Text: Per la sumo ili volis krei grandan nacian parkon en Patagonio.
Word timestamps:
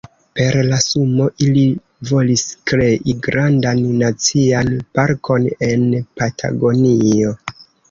Per 0.37 0.55
la 0.69 0.77
sumo 0.85 1.27
ili 1.47 1.65
volis 2.11 2.45
krei 2.71 3.15
grandan 3.29 3.83
nacian 4.01 4.73
parkon 5.01 5.49
en 5.71 5.87
Patagonio. 6.23 7.39